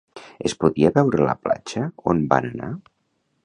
Es 0.49 0.55
podia 0.63 0.91
veure 0.95 1.27
la 1.27 1.35
platja 1.43 1.85
on 2.15 2.27
van 2.35 2.51
anar? 2.53 2.75